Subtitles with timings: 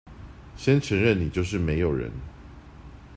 [0.55, 2.11] 先承認你就是沒有人